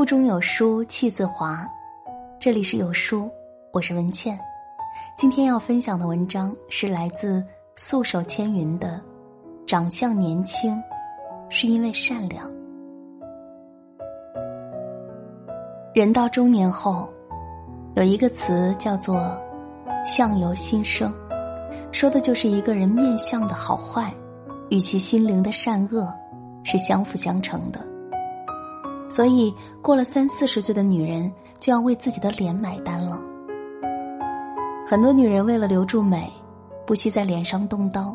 [0.00, 1.68] 腹中有书气自华，
[2.38, 3.30] 这里是有书，
[3.70, 4.40] 我是文倩。
[5.14, 7.44] 今天要分享的文章是来自
[7.76, 8.98] 素手千云的
[9.66, 10.82] 《长相年轻
[11.50, 12.48] 是因为善良》。
[15.92, 17.06] 人到中年后，
[17.94, 19.38] 有一个词叫做
[20.02, 21.12] “相由心生”，
[21.92, 24.10] 说的就是一个人面相的好坏
[24.70, 26.10] 与其心灵的善恶
[26.64, 27.89] 是相辅相成的。
[29.10, 33.20] 所以，过了三四十岁的女人就要为自己的脸买单了。
[34.86, 36.32] 很多女人为了留住美，
[36.86, 38.02] 不惜在脸上动刀。《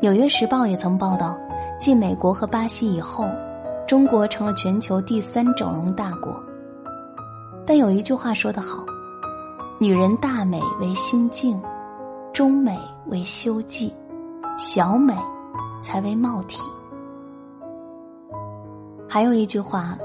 [0.00, 1.36] 纽约时报》也曾报道，
[1.78, 3.28] 继美国和巴西以后，
[3.86, 6.40] 中国成了全球第三整容大国。
[7.66, 8.84] 但有一句话说得好
[9.78, 11.60] ：“女人大美为心静，
[12.32, 13.92] 中美为修迹，
[14.56, 15.14] 小美
[15.82, 16.62] 才为貌体。”
[19.12, 19.98] 还有一句话，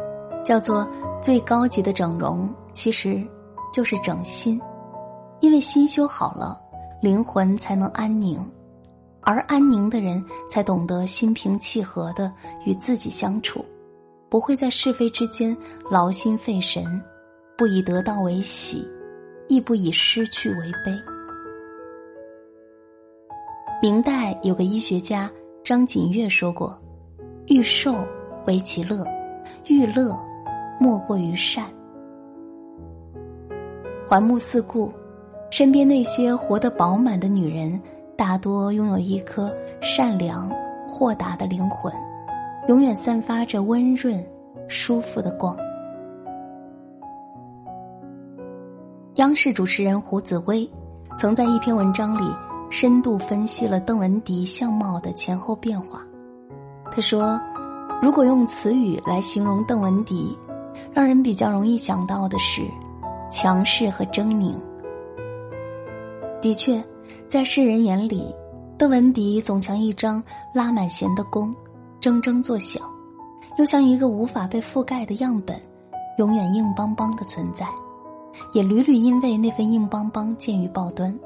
[0.44, 0.90] 叫做
[1.22, 3.24] “最高级的整容其实
[3.72, 4.60] 就是整心”，
[5.42, 6.60] 因为心修好了，
[7.04, 8.44] 灵魂才能安宁，
[9.22, 12.34] 而安宁的人才懂得心平气和的
[12.66, 13.64] 与自己相处，
[14.28, 15.56] 不会在是非之间
[15.92, 17.00] 劳心费神，
[17.56, 18.90] 不以得到为喜，
[19.48, 20.92] 亦不以失去为悲。
[23.84, 25.30] 明代有个医学家
[25.64, 26.76] 张锦岳说过
[27.46, 28.04] ：“欲瘦。”
[28.46, 29.06] 为其乐，
[29.68, 30.18] 欲乐，
[30.80, 31.66] 莫过于善。
[34.08, 34.92] 环目四顾，
[35.50, 37.82] 身边那些活得饱满的女人，
[38.16, 39.52] 大多拥有一颗
[39.82, 40.52] 善良、
[40.88, 41.92] 豁达的灵魂，
[42.68, 44.24] 永远散发着温润、
[44.68, 45.58] 舒服的光。
[49.16, 50.70] 央视主持人胡紫薇
[51.18, 52.30] 曾在一篇文章里
[52.70, 56.02] 深度分析了邓文迪相貌的前后变化。
[56.92, 57.40] 他说。
[58.02, 60.38] 如果用词语来形容邓文迪，
[60.94, 62.62] 让人比较容易想到的是
[63.32, 64.54] 强势和狰狞。
[66.42, 66.84] 的确，
[67.28, 68.34] 在世人眼里，
[68.78, 70.24] 邓文迪总像一张
[70.54, 71.54] 拉满弦的弓，
[72.00, 72.84] 铮铮作响；
[73.58, 75.60] 又像一个无法被覆盖的样本，
[76.18, 77.66] 永远硬邦邦的存在，
[78.54, 81.18] 也屡屡因为那份硬邦邦见于报端。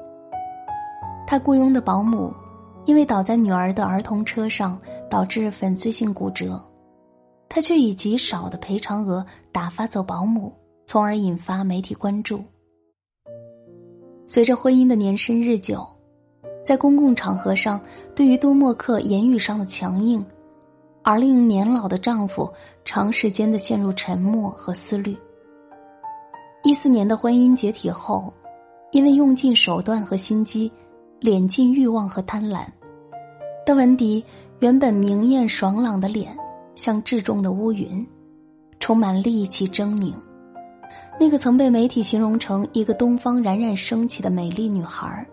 [1.26, 2.32] 他雇佣的保姆。
[2.86, 4.76] 因为倒在女儿的儿童车上，
[5.10, 6.58] 导致粉碎性骨折，
[7.48, 10.52] 他却以极少的赔偿额打发走保姆，
[10.86, 12.42] 从而引发媒体关注。
[14.26, 15.86] 随着婚姻的年深日久，
[16.64, 17.80] 在公共场合上
[18.14, 20.24] 对于多默克言语上的强硬，
[21.02, 22.48] 而令年老的丈夫
[22.84, 25.16] 长时间的陷入沉默和思虑。
[26.62, 28.32] 一四年的婚姻解体后，
[28.92, 30.72] 因为用尽手段和心机。
[31.20, 32.64] 敛尽欲望和贪婪，
[33.66, 34.24] 邓文迪
[34.60, 36.36] 原本明艳爽朗的脸
[36.74, 38.06] 像至重的乌云，
[38.78, 40.12] 充满戾气狰狞。
[41.18, 45.26] 那个曾被媒体形容成一个东方冉冉升起的美丽女孩，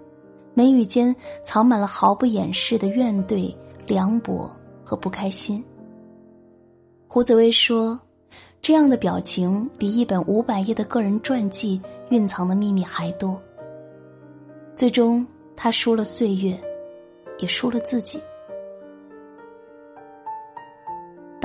[0.54, 3.54] 眉宇间藏满了毫不掩饰的怨怼、
[3.86, 4.50] 凉薄
[4.82, 5.62] 和不开心。
[7.06, 8.00] 胡紫薇说
[8.62, 13.38] ：“这样的表情比一本五百页的个人传记蕴藏的秘密还多。”
[14.74, 15.26] 最终。
[15.60, 16.56] 他输了岁月，
[17.40, 18.20] 也输了自己。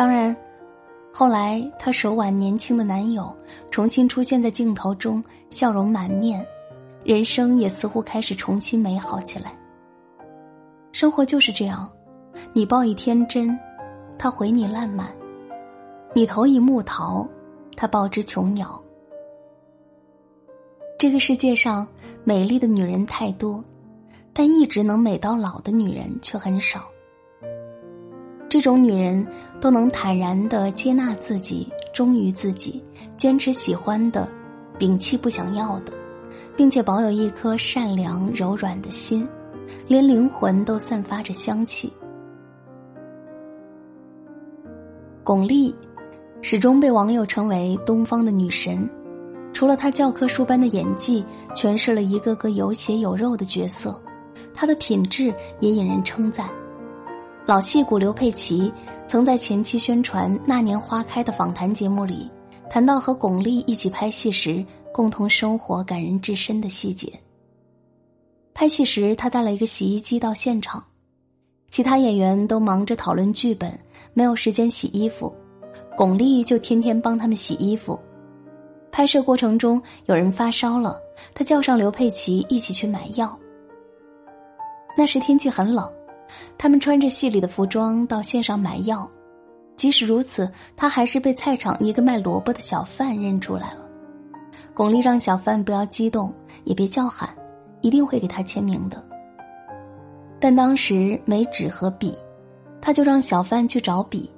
[0.02, 0.36] 当然，
[1.14, 3.32] 后来她手挽年轻的男友，
[3.70, 6.44] 重新出现在镜头中，笑容满面，
[7.04, 9.56] 人生也似乎开始重新美好起来。
[10.90, 11.88] 生活就是这样，
[12.52, 13.56] 你报以天真，
[14.18, 15.06] 他回你烂漫；
[16.12, 17.24] 你投以木桃，
[17.76, 18.82] 他报之琼瑶。
[20.98, 21.86] 这个世界上，
[22.24, 23.62] 美丽的女人太多。
[24.32, 26.91] 但一直能美到老的女人却很少。
[28.52, 29.26] 这种女人
[29.62, 32.84] 都能坦然的接纳自己，忠于自己，
[33.16, 34.28] 坚持喜欢的，
[34.78, 35.92] 摒弃不想要的，
[36.54, 39.26] 并且保有一颗善良柔软的心，
[39.88, 41.90] 连灵魂都散发着香气。
[45.25, 45.75] 巩俐
[46.43, 48.87] 始终被网友称为东方的女神，
[49.55, 51.25] 除了她教科书般的演技，
[51.55, 53.98] 诠释了一个个有血有肉的角色。
[54.52, 56.50] 她的品质也引人称赞。
[57.44, 58.73] 老戏骨刘佩琦
[59.09, 62.31] 曾在前期宣传《那年花开》的访谈节目里，
[62.71, 67.12] 谈到和巩俐一起拍戏时共同生活感人至深的细节。
[68.55, 70.83] 拍戏时，他带了一个洗衣机到现场，
[71.69, 73.77] 其他演员都忙着讨论剧本，
[74.15, 75.35] 没有时间洗衣服，
[75.97, 77.99] 巩俐就天天帮他们洗衣服。
[78.93, 80.97] 拍摄过程中，有人发烧了，
[81.35, 83.37] 他叫上刘佩琦一起去买药。
[84.97, 85.91] 那时天气很冷，
[86.56, 89.08] 他们穿着戏里的服装到线上买药，
[89.76, 93.81] 即使如此，他还是被菜场一个卖萝卜的小贩认出来了。
[94.75, 96.32] 巩俐让小贩不要激动，
[96.64, 97.29] 也别叫喊，
[97.81, 99.05] 一定会给他签名的。
[100.40, 102.17] 但当时没纸和笔，
[102.81, 104.31] 他就让小贩去找笔，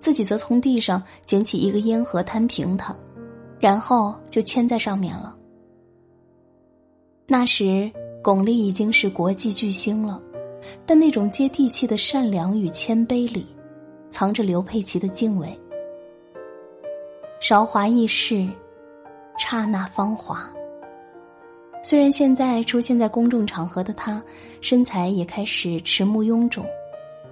[0.00, 2.94] 自己则从地上捡起一个烟盒摊平它，
[3.60, 5.36] 然后就签在上面了。
[7.28, 7.90] 那时，
[8.22, 10.20] 巩俐已经是国际巨星了，
[10.86, 13.46] 但那种接地气的善良与谦卑里，
[14.10, 15.58] 藏着刘佩琦的敬畏。
[17.40, 18.48] 韶华易逝。
[19.38, 20.46] 刹那芳华。
[21.82, 24.22] 虽然现在出现在公众场合的他，
[24.60, 26.64] 身材也开始迟暮臃肿，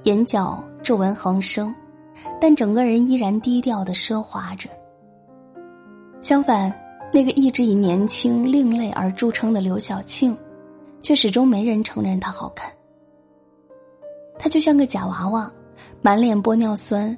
[0.04, 1.72] 眼角皱纹横生，
[2.40, 4.68] 但整个人依然低调的奢华着。
[6.22, 6.72] 相反，
[7.12, 10.36] 那个一直以年轻另类而著称的刘晓庆，
[11.02, 12.72] 却始终没人承认她好看。
[14.42, 15.52] 她就像个假娃娃，
[16.00, 17.14] 满脸玻尿酸，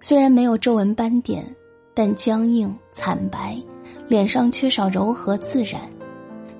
[0.00, 1.46] 虽然没有皱纹斑点，
[1.94, 3.56] 但僵硬惨白。
[4.08, 5.80] 脸上缺少柔和自然，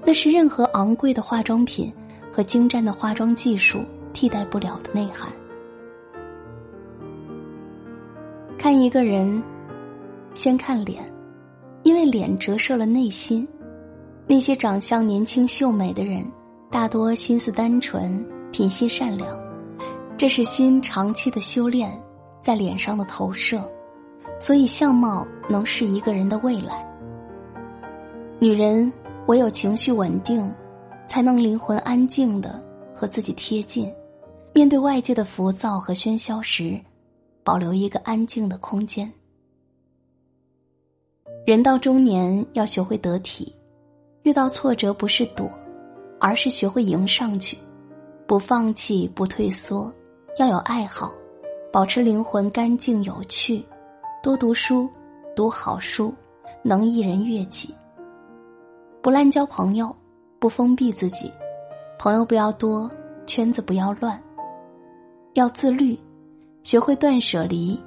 [0.03, 1.93] 那是任何昂贵的化妆品
[2.33, 3.85] 和精湛的化妆技术
[4.15, 5.29] 替代不了的内涵。
[8.57, 9.43] 看一个人，
[10.33, 11.05] 先看脸，
[11.83, 13.47] 因为脸折射了内心。
[14.27, 16.25] 那些长相年轻秀美的人，
[16.71, 19.39] 大多心思单纯，品性善良，
[20.25, 21.93] 这是心长期的修炼
[22.41, 23.63] 在脸上的投射，
[24.41, 26.83] 所以相貌能是一个人的未来。
[28.39, 28.91] 女人
[29.27, 30.51] 唯有情绪稳定，
[31.07, 32.59] 才能灵魂安静的
[32.95, 33.93] 和自己贴近，
[34.55, 36.81] 面对外界的浮躁和喧嚣时，
[37.43, 39.13] 保留一个安静的空间。
[41.45, 43.55] 人到中年要学会得体，
[44.23, 45.51] 遇到挫折不是躲，
[46.19, 47.59] 而是学会迎上去，
[48.27, 49.93] 不放弃不退缩，
[50.37, 51.15] 要有爱好，
[51.73, 53.65] 保持灵魂干净有趣，
[54.21, 54.91] 多读书，
[55.37, 56.13] 读好书，
[56.61, 57.73] 能一人悦己。
[59.01, 59.95] 不滥交朋友，
[60.41, 61.31] 不封闭自己，
[62.01, 62.91] 朋友不要多，
[63.27, 64.21] 圈子不要乱。
[65.35, 65.97] 要自律，
[66.65, 67.81] 学会断舍离，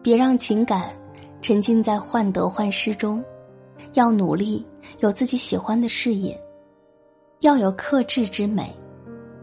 [0.00, 0.90] 别让情感
[1.42, 3.22] 沉浸在患得患失中。
[3.92, 4.66] 要努力，
[5.00, 6.40] 有自己喜欢的事业，
[7.40, 8.74] 要有克制之美，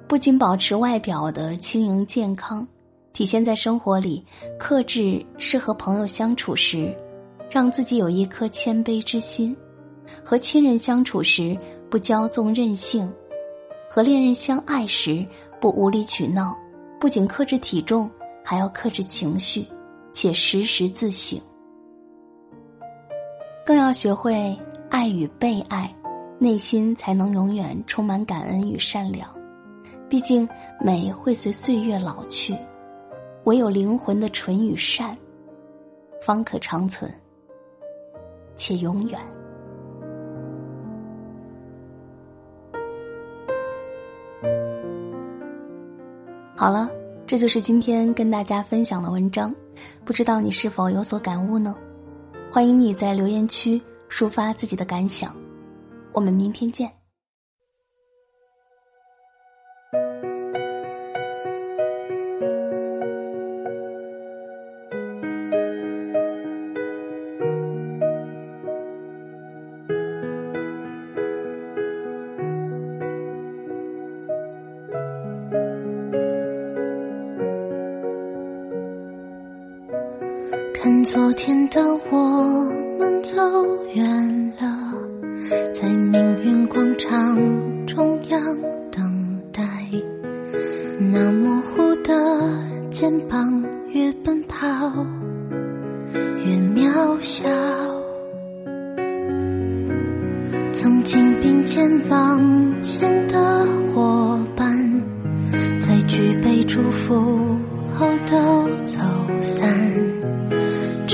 [0.08, 2.66] 不仅保持外表的轻盈健康，
[3.12, 4.24] 体现在生活里。
[4.58, 6.96] 克制是和朋友相处时，
[7.50, 9.56] 让自己有一颗谦卑之心。
[10.24, 11.58] 和亲人相处时
[11.90, 13.12] 不骄纵任性，
[13.90, 15.26] 和恋人相爱时
[15.60, 16.58] 不无理取闹，
[17.02, 18.10] 不仅克制体重，
[18.46, 19.68] 还要克制情绪，
[20.14, 21.38] 且时时自省。
[23.66, 24.58] 更要学会
[24.90, 25.94] 爱与被爱，
[26.40, 29.37] 内心才能永远充满感恩与善良。
[30.10, 30.48] 毕竟
[30.80, 32.58] 美会随岁月老去，
[33.44, 35.18] 唯有灵魂的纯与善，
[36.22, 37.12] 方可长存，
[38.56, 39.20] 且永远。
[46.56, 46.90] 好了，
[47.28, 49.54] 这就是今天跟大家分享的文章，
[50.06, 51.76] 不知道你是否有所感悟呢？
[52.50, 55.36] 欢迎你在留言区抒发自己的感想，
[56.14, 56.97] 我们明天见。
[81.70, 82.18] 的我
[82.98, 83.36] 们走
[83.94, 84.68] 远了，
[85.74, 87.38] 在命运广场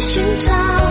[0.00, 0.83] 寻找。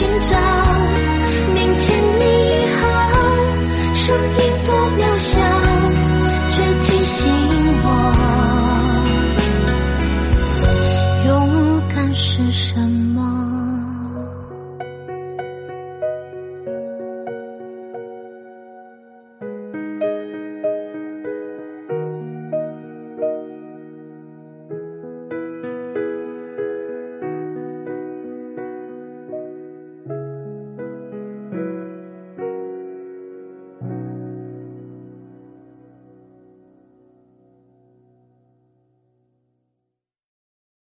[0.00, 0.49] 寻找。